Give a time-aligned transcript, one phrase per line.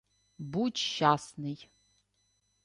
[0.51, 1.69] —Будь щасний.